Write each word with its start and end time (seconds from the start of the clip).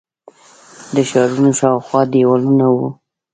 د 0.95 0.97
ښارونو 1.09 1.49
شاوخوا 1.59 2.01
دیوالونه 2.13 2.65
وو 2.73 2.87